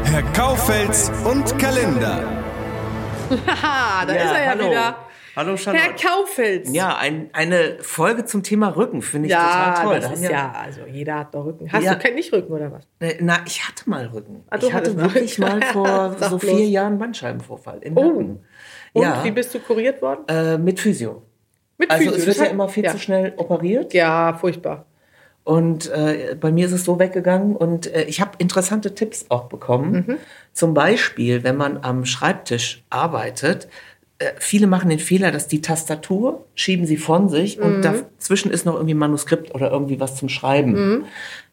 [0.03, 2.27] Herr Kaufels und Kalender.
[3.47, 4.69] Haha, da ja, ist er ja hallo.
[4.69, 5.10] wieder.
[5.35, 5.83] Hallo Charlotte.
[5.83, 6.73] Herr Kaufels.
[6.73, 9.99] Ja, ein, eine Folge zum Thema Rücken finde ich ja, total toll.
[10.01, 11.71] Das ist ja, ja, also jeder hat doch Rücken.
[11.71, 11.95] Hast ja.
[11.95, 12.87] du nicht Rücken oder was?
[13.19, 14.43] Na, ich hatte mal Rücken.
[14.49, 16.69] Ah, ich hatte wirklich mal vor so vier bloß.
[16.69, 18.01] Jahren Bandscheibenvorfall im oh.
[18.01, 18.39] Rücken.
[18.93, 19.23] Und ja.
[19.23, 20.25] wie bist du kuriert worden?
[20.27, 21.23] Äh, mit Physio.
[21.77, 22.19] Mit also Physio.
[22.19, 23.93] es wird ja immer viel zu schnell operiert.
[23.93, 24.85] Ja, furchtbar.
[25.43, 29.45] Und äh, bei mir ist es so weggegangen und äh, ich habe interessante Tipps auch
[29.45, 30.05] bekommen.
[30.07, 30.17] Mhm.
[30.53, 33.67] Zum Beispiel, wenn man am Schreibtisch arbeitet, äh,
[34.37, 37.63] viele machen den Fehler, dass die Tastatur schieben sie von sich mhm.
[37.63, 40.71] und dazwischen ist noch irgendwie Manuskript oder irgendwie was zum Schreiben.
[40.71, 41.05] Mhm.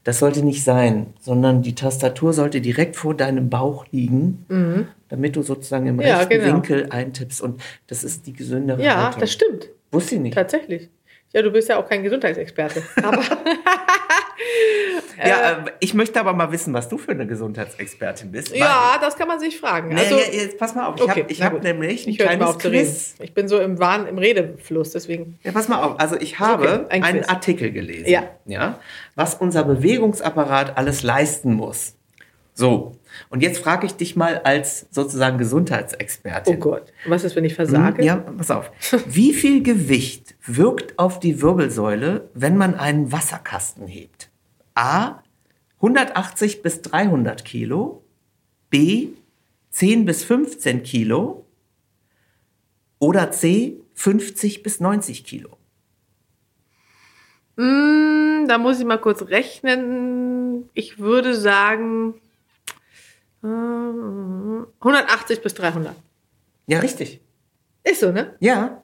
[0.04, 4.88] Das sollte nicht sein, sondern die Tastatur sollte direkt vor deinem Bauch liegen, mhm.
[5.08, 6.54] damit du sozusagen im ja, rechten genau.
[6.54, 7.42] Winkel eintippst.
[7.42, 9.20] Und das ist die gesündere Ja, Haltung.
[9.20, 9.68] das stimmt.
[9.90, 10.34] Wusste ich nicht.
[10.34, 10.88] Tatsächlich.
[11.34, 12.82] Ja, du bist ja auch kein Gesundheitsexperte.
[13.02, 13.22] Aber
[15.26, 18.54] ja, äh, ich möchte aber mal wissen, was du für eine Gesundheitsexpertin bist.
[18.54, 19.88] Ja, das kann man sich fragen.
[19.88, 23.14] Nee, also, jetzt pass mal auf, ich okay, habe hab nämlich ein ich kleines Quiz.
[23.20, 25.38] Ich bin so im Wahn, im Redefluss, deswegen.
[25.42, 28.24] Ja, pass mal auf, also ich habe okay, ein einen Artikel gelesen, ja.
[28.46, 28.78] ja,
[29.14, 31.94] was unser Bewegungsapparat alles leisten muss.
[32.54, 32.96] So,
[33.30, 36.56] und jetzt frage ich dich mal als sozusagen Gesundheitsexpertin.
[36.56, 38.04] Oh Gott, was ist, wenn ich versage?
[38.04, 38.70] Ja, pass auf.
[39.06, 44.27] Wie viel Gewicht wirkt auf die Wirbelsäule, wenn man einen Wasserkasten hebt?
[44.78, 45.22] A.
[45.76, 48.04] 180 bis 300 Kilo.
[48.70, 49.08] B.
[49.70, 51.46] 10 bis 15 Kilo.
[52.98, 53.80] Oder C.
[53.94, 55.56] 50 bis 90 Kilo.
[57.56, 60.68] Mm, da muss ich mal kurz rechnen.
[60.74, 62.14] Ich würde sagen
[63.42, 65.96] 180 bis 300.
[66.66, 67.20] Ja, richtig.
[67.84, 68.34] Ist so, ne?
[68.40, 68.82] Ja.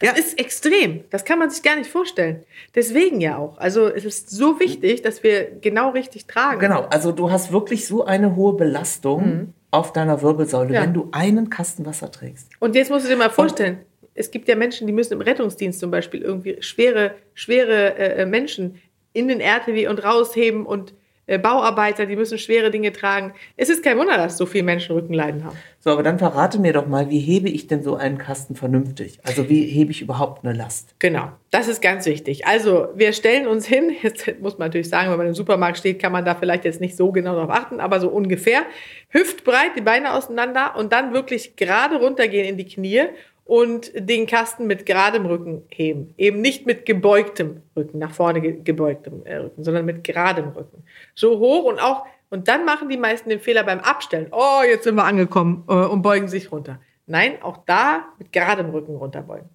[0.00, 0.16] Das ja.
[0.16, 1.04] ist extrem.
[1.10, 2.44] Das kann man sich gar nicht vorstellen.
[2.74, 3.56] Deswegen ja auch.
[3.58, 6.60] Also es ist so wichtig, dass wir genau richtig tragen.
[6.60, 6.82] Genau.
[6.90, 9.52] Also du hast wirklich so eine hohe Belastung mhm.
[9.70, 10.82] auf deiner Wirbelsäule, ja.
[10.82, 12.50] wenn du einen Kasten Wasser trägst.
[12.58, 15.22] Und jetzt musst du dir mal vorstellen, Und es gibt ja Menschen, die müssen im
[15.22, 18.80] Rettungsdienst zum Beispiel irgendwie schwere, schwere äh, äh Menschen
[19.14, 20.92] in den RTW und rausheben und
[21.26, 23.34] Bauarbeiter, die müssen schwere Dinge tragen.
[23.56, 25.56] Es ist kein Wunder, dass so viele Menschen Rückenleiden haben.
[25.80, 29.18] So, aber dann verrate mir doch mal, wie hebe ich denn so einen Kasten vernünftig?
[29.24, 30.94] Also wie hebe ich überhaupt eine Last?
[31.00, 32.46] Genau, das ist ganz wichtig.
[32.46, 36.00] Also wir stellen uns hin, jetzt muss man natürlich sagen, wenn man im Supermarkt steht,
[36.00, 38.62] kann man da vielleicht jetzt nicht so genau darauf achten, aber so ungefähr.
[39.08, 43.02] Hüftbreit, die Beine auseinander und dann wirklich gerade runtergehen in die Knie
[43.46, 46.12] und den Kasten mit geradem Rücken heben.
[46.18, 50.82] Eben nicht mit gebeugtem Rücken, nach vorne gebeugtem äh, Rücken, sondern mit geradem Rücken.
[51.14, 54.28] So hoch und auch, und dann machen die meisten den Fehler beim Abstellen.
[54.32, 56.80] Oh, jetzt sind wir angekommen äh, und beugen sich runter.
[57.06, 59.48] Nein, auch da mit geradem Rücken runterbeugen.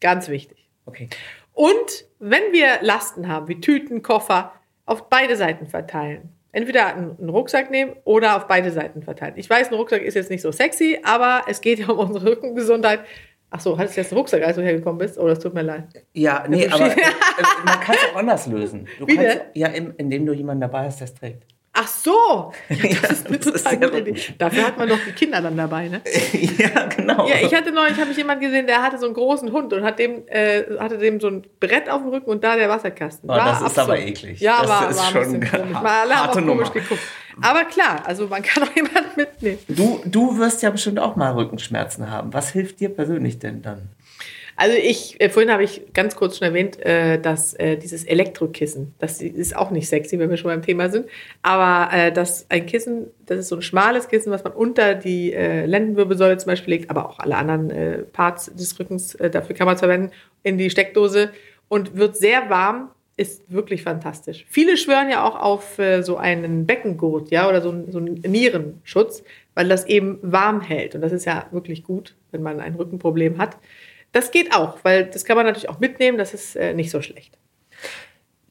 [0.00, 0.66] Ganz wichtig.
[0.86, 1.10] Okay.
[1.52, 4.52] Und wenn wir Lasten haben, wie Tüten, Koffer,
[4.86, 6.30] auf beide Seiten verteilen.
[6.52, 9.34] Entweder einen Rucksack nehmen oder auf beide Seiten verteilen.
[9.36, 12.30] Ich weiß, ein Rucksack ist jetzt nicht so sexy, aber es geht ja um unsere
[12.30, 13.00] Rückengesundheit.
[13.50, 15.18] Ach so, hattest du jetzt einen Rucksack, als du hergekommen bist?
[15.18, 15.84] Oh, das tut mir leid.
[16.12, 16.96] Ja, nee, aber äh,
[17.64, 18.88] man kann es auch anders lösen.
[18.98, 21.44] Du Wie kannst, ja, indem du jemanden dabei hast, der es trägt.
[21.76, 24.20] Ach so, ja, das ist eine total gute Idee.
[24.38, 26.02] Dafür hat man doch die Kinder dann dabei, ne?
[26.56, 27.26] ja, genau.
[27.26, 29.82] Ja, ich hatte neulich, habe ich jemanden gesehen, der hatte so einen großen Hund und
[29.82, 33.28] hat dem, äh, hatte dem so ein Brett auf dem Rücken und da der Wasserkasten.
[33.28, 34.40] Oh, das ist aber eklig.
[34.40, 35.82] Ja, das war, ist war schon ein bisschen komisch.
[35.82, 36.70] Mal komisch Nummer.
[36.70, 37.02] geguckt.
[37.42, 39.58] Aber klar, also man kann auch jemanden mitnehmen.
[39.68, 42.32] Du, du wirst ja bestimmt auch mal Rückenschmerzen haben.
[42.32, 43.90] Was hilft dir persönlich denn dann?
[44.56, 48.94] Also ich, äh, vorhin habe ich ganz kurz schon erwähnt, äh, dass äh, dieses Elektrokissen,
[48.98, 51.06] das ist auch nicht sexy, wenn wir schon beim Thema sind,
[51.42, 55.32] aber äh, das ein Kissen, das ist so ein schmales Kissen, was man unter die
[55.32, 59.56] äh, Lendenwirbelsäule zum Beispiel legt, aber auch alle anderen äh, Parts des Rückens, äh, dafür
[59.56, 60.12] kann man es verwenden,
[60.44, 61.30] in die Steckdose
[61.68, 64.44] und wird sehr warm, ist wirklich fantastisch.
[64.48, 69.22] Viele schwören ja auch auf äh, so einen Beckengurt, ja, oder so, so einen Nierenschutz,
[69.54, 73.38] weil das eben warm hält und das ist ja wirklich gut, wenn man ein Rückenproblem
[73.38, 73.56] hat.
[74.12, 77.02] Das geht auch, weil das kann man natürlich auch mitnehmen, das ist äh, nicht so
[77.02, 77.38] schlecht.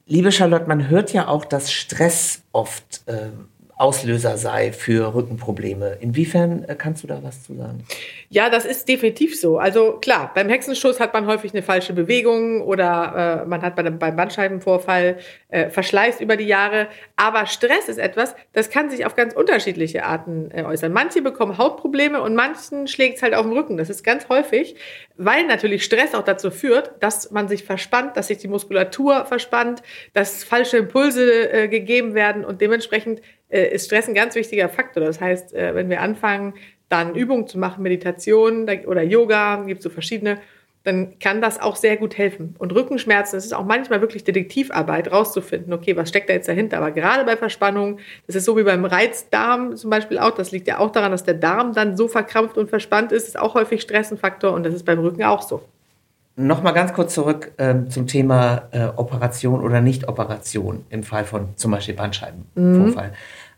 [0.06, 3.30] Liebe Charlotte, man hört ja auch, dass Stress oft äh,
[3.76, 5.98] Auslöser sei für Rückenprobleme.
[6.00, 7.84] Inwiefern äh, kannst du da was zu sagen?
[8.30, 9.58] Ja, das ist definitiv so.
[9.58, 13.84] Also klar, beim Hexenschuss hat man häufig eine falsche Bewegung oder äh, man hat bei
[13.84, 15.18] dem, beim Bandscheibenvorfall
[15.50, 16.88] äh, Verschleiß über die Jahre.
[17.16, 20.94] Aber Stress ist etwas, das kann sich auf ganz unterschiedliche Arten äh, äußern.
[20.94, 23.78] Manche bekommen Hautprobleme und manchen schlägt es halt auf den Rücken.
[23.78, 24.76] Das ist ganz häufig,
[25.18, 29.82] weil natürlich Stress auch dazu führt, dass man sich verspannt, dass sich die Muskulatur verspannt,
[30.14, 33.22] dass falsche Impulse äh, gegeben werden und dementsprechend
[33.58, 35.04] ist Stress ein ganz wichtiger Faktor.
[35.04, 36.54] Das heißt, äh, wenn wir anfangen,
[36.90, 40.40] dann Übungen zu machen, Meditation oder Yoga, gibt es so verschiedene,
[40.84, 42.56] dann kann das auch sehr gut helfen.
[42.60, 46.78] Und Rückenschmerzen, das ist auch manchmal wirklich Detektivarbeit, rauszufinden, okay, was steckt da jetzt dahinter?
[46.78, 50.68] Aber gerade bei Verspannungen, das ist so wie beim Reizdarm zum Beispiel auch, das liegt
[50.68, 53.82] ja auch daran, dass der Darm dann so verkrampft und verspannt ist, ist auch häufig
[53.82, 55.62] Stress ein Faktor und das ist beim Rücken auch so.
[56.36, 61.72] Nochmal ganz kurz zurück ähm, zum Thema äh, Operation oder Nicht-Operation im Fall von zum
[61.72, 63.10] Beispiel Bandscheibenvorfall.
[63.10, 63.14] Mhm.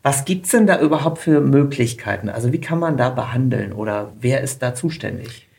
[0.06, 2.30] Was gibt es denn da überhaupt für Möglichkeiten?
[2.30, 5.50] Also wie kann man da behandeln oder wer ist da zuständig?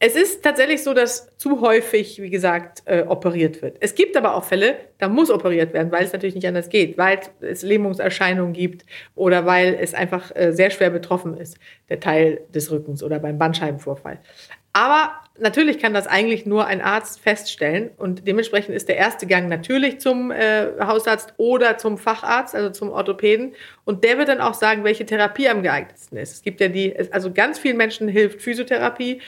[0.00, 3.76] Es ist tatsächlich so, dass zu häufig, wie gesagt, äh, operiert wird.
[3.78, 6.98] Es gibt aber auch Fälle, da muss operiert werden, weil es natürlich nicht anders geht,
[6.98, 11.56] weil es Lähmungserscheinungen gibt oder weil es einfach äh, sehr schwer betroffen ist,
[11.88, 14.18] der Teil des Rückens oder beim Bandscheibenvorfall.
[14.76, 19.48] Aber natürlich kann das eigentlich nur ein Arzt feststellen und dementsprechend ist der erste Gang
[19.48, 23.54] natürlich zum äh, Hausarzt oder zum Facharzt, also zum Orthopäden
[23.86, 26.34] und der wird dann auch sagen, welche Therapie am geeignetsten ist.
[26.34, 29.22] Es gibt ja die, also ganz vielen Menschen hilft Physiotherapie,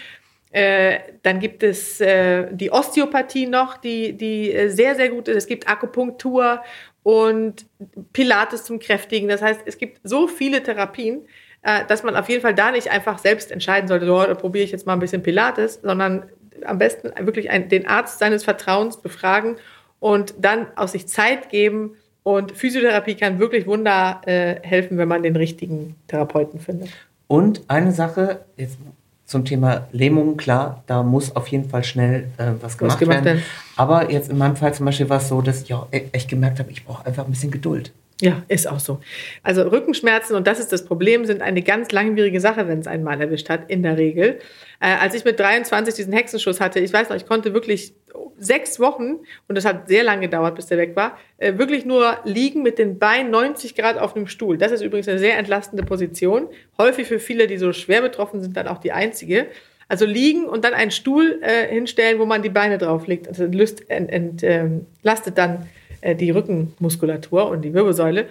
[0.50, 5.36] äh, dann gibt es äh, die Osteopathie noch, die, die äh, sehr, sehr gut ist.
[5.36, 6.62] Es gibt Akupunktur
[7.02, 7.64] und
[8.12, 9.28] Pilates zum Kräftigen.
[9.28, 11.26] Das heißt, es gibt so viele Therapien,
[11.62, 14.64] äh, dass man auf jeden Fall da nicht einfach selbst entscheiden sollte, so, da probiere
[14.64, 16.24] ich jetzt mal ein bisschen Pilates, sondern
[16.64, 19.56] am besten wirklich einen, den Arzt seines Vertrauens befragen
[20.00, 21.92] und dann aus sich Zeit geben.
[22.22, 26.90] Und Physiotherapie kann wirklich Wunder äh, helfen, wenn man den richtigen Therapeuten findet.
[27.26, 28.78] Und eine Sache, jetzt
[29.24, 33.24] zum Thema Lähmung, klar, da muss auf jeden Fall schnell äh, was gemacht, gemacht werden.
[33.24, 33.42] werden.
[33.76, 36.28] Aber jetzt in meinem Fall zum Beispiel war es so, dass ich auch e- echt
[36.28, 37.92] gemerkt habe, ich brauche einfach ein bisschen Geduld.
[38.20, 38.98] Ja, ist auch so.
[39.44, 43.04] Also Rückenschmerzen, und das ist das Problem, sind eine ganz langwierige Sache, wenn es einen
[43.04, 44.40] mal erwischt hat, in der Regel.
[44.80, 47.94] Äh, als ich mit 23 diesen Hexenschuss hatte, ich weiß noch, ich konnte wirklich
[48.38, 52.18] sechs Wochen, und das hat sehr lange gedauert, bis der weg war, äh, wirklich nur
[52.24, 54.58] liegen mit den Beinen 90 Grad auf einem Stuhl.
[54.58, 56.48] Das ist übrigens eine sehr entlastende Position.
[56.76, 59.46] Häufig für viele, die so schwer betroffen sind, dann auch die einzige.
[59.86, 63.28] Also liegen und dann einen Stuhl äh, hinstellen, wo man die Beine drauflegt.
[63.28, 64.86] Also entlastet ent, ent, ähm,
[65.34, 65.68] dann
[66.00, 68.26] äh, die Rückenmuskulatur und die Wirbelsäule.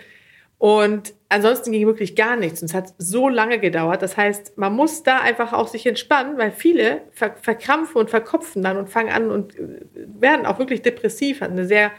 [0.59, 2.61] Und ansonsten ging wirklich gar nichts.
[2.61, 4.01] Und es hat so lange gedauert.
[4.01, 8.63] Das heißt, man muss da einfach auch sich entspannen, weil viele ver verkrampfen und verkopfen
[8.63, 9.81] dann und fangen an und äh,
[10.19, 11.91] werden auch wirklich depressiv, eine sehr,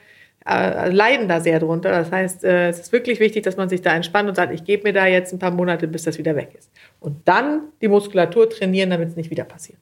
[0.44, 1.90] äh, leiden da sehr drunter.
[1.90, 4.64] Das heißt, äh, es ist wirklich wichtig, dass man sich da entspannt und sagt, ich
[4.64, 6.70] gebe mir da jetzt ein paar Monate, bis das wieder weg ist.
[6.98, 9.78] Und dann die Muskulatur trainieren, damit es nicht wieder passiert.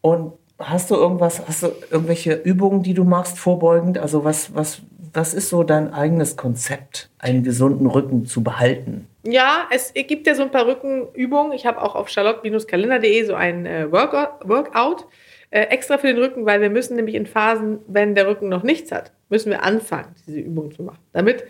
[0.00, 3.98] Und hast du irgendwas, hast du irgendwelche Übungen, die du machst, vorbeugend?
[3.98, 9.06] Also was, was, was ist so dein eigenes Konzept, einen gesunden Rücken zu behalten?
[9.24, 11.52] Ja, es gibt ja so ein paar Rückenübungen.
[11.52, 15.06] Ich habe auch auf charlotte-kalender.de so ein äh, Workout,
[15.50, 18.62] äh, extra für den Rücken, weil wir müssen nämlich in Phasen, wenn der Rücken noch
[18.62, 21.00] nichts hat, müssen wir anfangen, diese Übungen zu machen.
[21.12, 21.44] Damit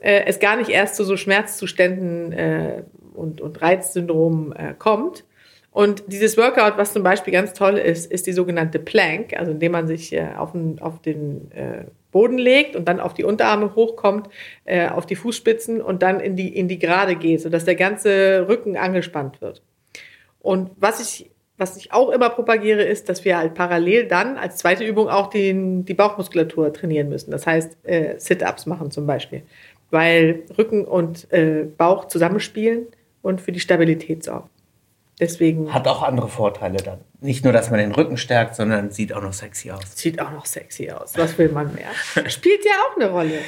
[0.00, 2.82] äh, es gar nicht erst zu so Schmerzzuständen äh,
[3.14, 5.24] und, und Reizsyndromen äh, kommt.
[5.78, 9.70] Und dieses Workout, was zum Beispiel ganz toll ist, ist die sogenannte Plank, also indem
[9.70, 13.76] man sich äh, auf den, auf den äh, Boden legt und dann auf die Unterarme
[13.76, 14.28] hochkommt,
[14.64, 18.46] äh, auf die Fußspitzen und dann in die, in die Gerade geht, sodass der ganze
[18.48, 19.62] Rücken angespannt wird.
[20.40, 24.56] Und was ich, was ich auch immer propagiere, ist, dass wir halt parallel dann als
[24.56, 27.30] zweite Übung auch die, die Bauchmuskulatur trainieren müssen.
[27.30, 27.76] Das heißt,
[28.16, 29.42] Sit-Ups machen zum Beispiel,
[29.92, 31.28] weil Rücken und
[31.76, 32.88] Bauch zusammenspielen
[33.22, 34.50] und für die Stabilität sorgen.
[35.20, 36.98] Deswegen Hat auch andere Vorteile dann.
[37.20, 39.80] Nicht nur, dass man den Rücken stärkt, sondern sieht auch noch sexy aus.
[39.96, 41.14] sieht auch noch sexy aus.
[41.16, 41.88] Was will man mehr?
[42.30, 43.38] Spielt ja auch eine Rolle.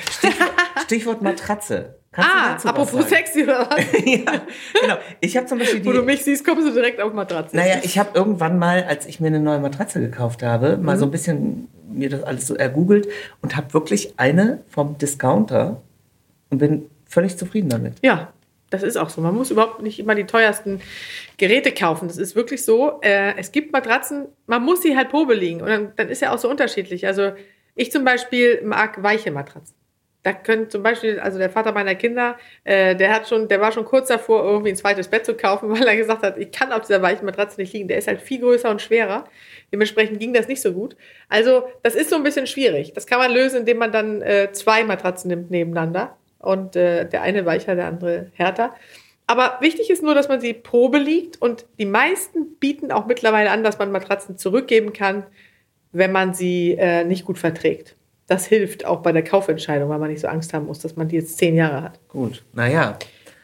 [0.85, 1.95] Stichwort Matratze.
[2.13, 3.79] Kannst Ah, apropos sexy oder was?
[4.05, 4.41] ja,
[4.81, 4.97] genau.
[5.21, 6.07] Ich habe zum Beispiel Wo du die.
[6.07, 7.55] mich siehst, kommst du direkt auf Matratze.
[7.55, 10.99] Naja, ich habe irgendwann mal, als ich mir eine neue Matratze gekauft habe, mal Mhm.
[10.99, 13.07] so ein bisschen mir das alles so ergoogelt
[13.43, 15.81] und habe wirklich eine vom Discounter
[16.51, 17.95] und bin völlig zufrieden damit.
[18.03, 18.33] Ja,
[18.71, 19.21] das ist auch so.
[19.21, 20.81] Man muss überhaupt nicht immer die teuersten
[21.37, 22.09] Geräte kaufen.
[22.09, 23.01] Das ist wirklich so.
[23.03, 25.61] Äh, es gibt Matratzen, man muss sie halt Probe liegen.
[25.61, 27.07] Und dann, dann ist ja auch so unterschiedlich.
[27.07, 27.33] Also
[27.75, 29.75] ich zum Beispiel mag weiche Matratzen.
[30.23, 33.73] Da können zum Beispiel, also der Vater meiner Kinder, äh, der hat schon, der war
[33.73, 36.73] schon kurz davor, irgendwie ein zweites Bett zu kaufen, weil er gesagt hat, ich kann
[36.73, 37.89] auf dieser weichen Matratze nicht liegen.
[37.89, 39.25] Der ist halt viel größer und schwerer.
[39.73, 40.95] Dementsprechend ging das nicht so gut.
[41.29, 42.93] Also das ist so ein bisschen schwierig.
[42.93, 47.23] Das kann man lösen, indem man dann äh, zwei Matratzen nimmt nebeneinander und äh, der
[47.23, 48.75] eine weicher, der andere härter.
[49.27, 53.51] Aber wichtig ist nur, dass man sie Probe liegt und die meisten bieten auch mittlerweile
[53.51, 55.25] an, dass man Matratzen zurückgeben kann,
[55.93, 57.97] wenn man sie äh, nicht gut verträgt.
[58.27, 61.09] Das hilft auch bei der Kaufentscheidung, weil man nicht so Angst haben muss, dass man
[61.09, 62.01] die jetzt zehn Jahre hat.
[62.09, 62.99] Gut, naja.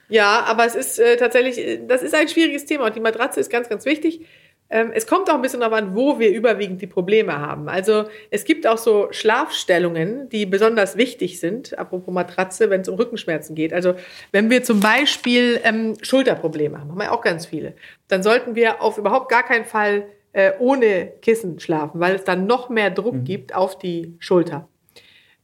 [0.09, 3.41] Ja, aber es ist äh, tatsächlich, äh, das ist ein schwieriges Thema und die Matratze
[3.41, 4.27] ist ganz, ganz wichtig.
[4.69, 7.69] Ähm, es kommt auch ein bisschen darauf an, wo wir überwiegend die Probleme haben.
[7.69, 12.97] Also es gibt auch so Schlafstellungen, die besonders wichtig sind, apropos Matratze, wenn es um
[12.97, 13.73] Rückenschmerzen geht.
[13.73, 13.95] Also
[14.33, 17.75] wenn wir zum Beispiel ähm, Schulterprobleme haben, haben wir auch ganz viele,
[18.09, 22.47] dann sollten wir auf überhaupt gar keinen Fall äh, ohne Kissen schlafen, weil es dann
[22.47, 24.69] noch mehr Druck gibt auf die Schulter.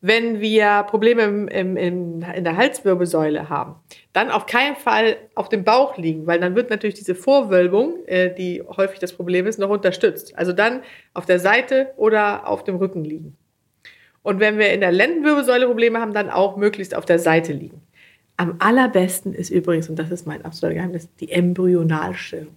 [0.04, 3.76] Wenn wir Probleme im, im, im, in der Halswirbelsäule haben,
[4.12, 8.34] dann auf keinen Fall auf dem Bauch liegen, weil dann wird natürlich diese Vorwölbung, äh,
[8.34, 10.36] die häufig das Problem ist, noch unterstützt.
[10.36, 10.82] Also dann
[11.14, 13.36] auf der Seite oder auf dem Rücken liegen.
[14.24, 17.80] Und wenn wir in der Lendenwirbelsäule Probleme haben, dann auch möglichst auf der Seite liegen.
[18.36, 22.56] Am allerbesten ist übrigens, und das ist mein absoluter Geheimnis, die Embryonalstellung.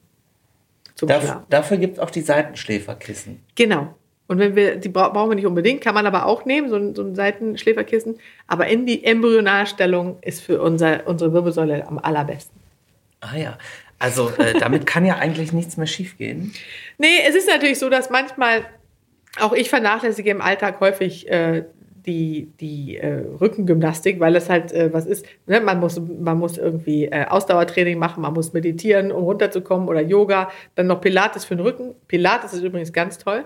[1.02, 3.42] Darf, dafür gibt es auch die Seitenschläferkissen.
[3.54, 3.94] Genau.
[4.28, 6.78] Und wenn wir, die bra brauchen wir nicht unbedingt, kann man aber auch nehmen, so
[6.78, 8.18] ein, so ein Seitenschläferkissen.
[8.48, 12.60] Aber in die Embryonalstellung ist für unser, unsere Wirbelsäule am allerbesten.
[13.22, 13.58] Ah ja.
[14.00, 16.54] Also äh, damit kann ja eigentlich nichts mehr schiefgehen.
[16.98, 18.64] Nee, es ist natürlich so, dass manchmal,
[19.42, 21.66] auch ich vernachlässige im Alltag häufig äh,
[22.06, 25.26] die, die äh, Rückengymnastik, weil das halt äh, was ist.
[25.46, 25.60] Ne?
[25.60, 30.50] Man, muss, man muss irgendwie äh, Ausdauertraining machen, man muss meditieren, um runterzukommen oder Yoga,
[30.76, 31.96] dann noch Pilates für den Rücken.
[32.08, 33.44] Pilates ist übrigens ganz toll.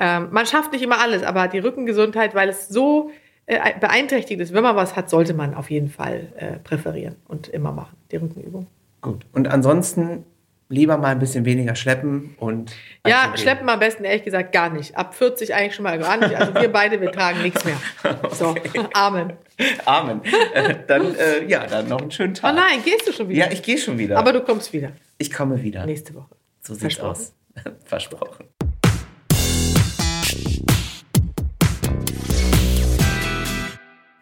[0.00, 3.10] Ähm, man schafft nicht immer alles, aber die Rückengesundheit, weil es so
[3.46, 7.48] äh, beeinträchtigt ist, wenn man was hat, sollte man auf jeden Fall äh, präferieren und
[7.48, 8.66] immer machen, die Rückenübung.
[9.02, 9.26] Gut.
[9.32, 10.24] Und ansonsten
[10.68, 12.72] lieber mal ein bisschen weniger schleppen und.
[13.06, 14.96] Ja, einfach schleppen wir am besten ehrlich gesagt gar nicht.
[14.96, 16.34] Ab 40 eigentlich schon mal gar nicht.
[16.34, 17.76] Also wir beide, wir tragen nichts mehr.
[18.32, 18.54] So,
[18.94, 19.32] Amen.
[19.56, 19.66] gehen.
[19.84, 20.22] Amen.
[20.54, 22.54] Äh, dann, äh, ja, dann noch einen schönen Oh Tag.
[22.54, 23.46] nein, gehst du schon wieder?
[23.46, 24.18] Ja, ich gehe schon wieder.
[24.18, 25.84] Aber du kommst wieder ich komme wieder.
[25.86, 26.34] nächste Woche.
[26.62, 27.34] So sieht's aus.
[27.84, 28.46] Versprochen.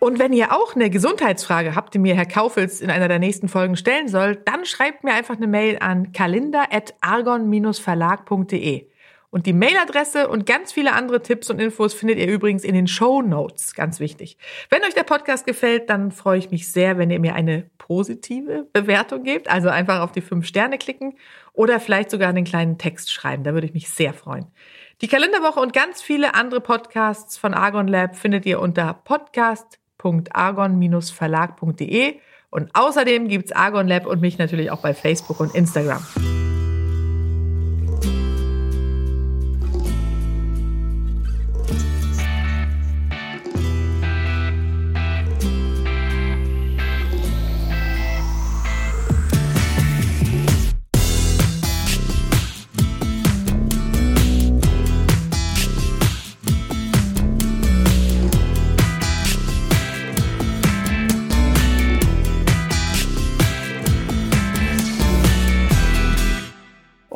[0.00, 3.48] Und wenn ihr auch eine Gesundheitsfrage habt, die mir Herr Kaufels in einer der nächsten
[3.48, 8.86] Folgen stellen soll, dann schreibt mir einfach eine Mail an kalender.argon-verlag.de.
[9.30, 12.86] Und die Mailadresse und ganz viele andere Tipps und Infos findet ihr übrigens in den
[12.86, 13.74] Show Notes.
[13.74, 14.38] Ganz wichtig.
[14.70, 18.66] Wenn euch der Podcast gefällt, dann freue ich mich sehr, wenn ihr mir eine positive
[18.72, 19.50] Bewertung gebt.
[19.50, 21.18] Also einfach auf die fünf Sterne klicken
[21.52, 23.44] oder vielleicht sogar einen kleinen Text schreiben.
[23.44, 24.46] Da würde ich mich sehr freuen.
[25.02, 28.94] Die Kalenderwoche und ganz viele andere Podcasts von Argon Lab findet ihr unter
[29.98, 32.14] podcast.argon-verlag.de.
[32.50, 36.02] Und außerdem gibt's Argon Lab und mich natürlich auch bei Facebook und Instagram.